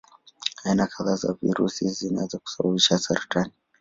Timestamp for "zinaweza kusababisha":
1.89-2.97